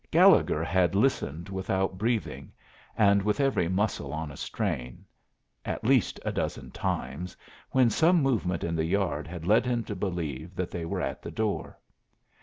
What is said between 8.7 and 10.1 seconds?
the yard had led him to